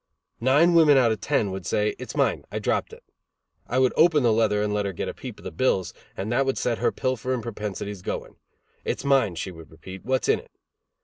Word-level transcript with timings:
Nine 0.39 0.73
women 0.73 0.97
out 0.97 1.11
of 1.11 1.21
ten 1.21 1.51
would 1.51 1.63
say, 1.63 1.89
"It's 1.99 2.15
mine, 2.15 2.43
I 2.51 2.57
dropped 2.57 2.91
it." 2.91 3.03
I 3.67 3.77
would 3.77 3.93
open 3.95 4.23
the 4.23 4.33
leather 4.33 4.63
and 4.63 4.73
let 4.73 4.87
her 4.87 4.93
get 4.93 5.07
a 5.07 5.13
peep 5.13 5.37
of 5.39 5.43
the 5.43 5.51
bills, 5.51 5.93
and 6.17 6.31
that 6.31 6.43
would 6.43 6.57
set 6.57 6.79
her 6.79 6.91
pilfering 6.91 7.43
propensities 7.43 8.01
going. 8.01 8.37
"It's 8.83 9.05
mine," 9.05 9.35
she 9.35 9.51
would 9.51 9.69
repeat. 9.69 10.03
"What's 10.03 10.27
in 10.27 10.39
it?" 10.39 10.49